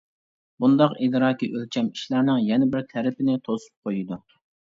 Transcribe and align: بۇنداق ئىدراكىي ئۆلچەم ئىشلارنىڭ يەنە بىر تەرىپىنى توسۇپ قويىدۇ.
بۇنداق 0.63 0.95
ئىدراكىي 1.07 1.51
ئۆلچەم 1.59 1.91
ئىشلارنىڭ 1.97 2.41
يەنە 2.47 2.69
بىر 2.73 2.87
تەرىپىنى 2.95 3.37
توسۇپ 3.49 3.89
قويىدۇ. 3.91 4.19